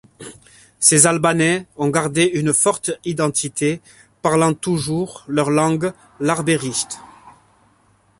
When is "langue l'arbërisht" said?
5.51-6.97